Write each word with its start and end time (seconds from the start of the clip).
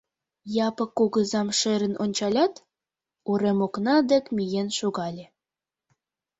Япык 0.67 0.91
кугызам 0.97 1.47
шӧрын 1.59 1.93
ончалят, 2.03 2.53
урем 3.29 3.59
окна 3.65 3.95
дек 4.11 4.25
миен 4.35 4.69
шогале. 4.77 5.25